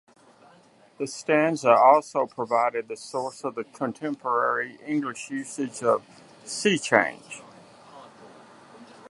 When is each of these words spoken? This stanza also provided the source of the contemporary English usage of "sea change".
This 0.97 1.13
stanza 1.13 1.75
also 1.75 2.25
provided 2.25 2.87
the 2.87 2.97
source 2.97 3.43
of 3.43 3.53
the 3.53 3.63
contemporary 3.65 4.79
English 4.83 5.29
usage 5.29 5.83
of 5.83 6.01
"sea 6.43 6.79
change". 6.79 7.43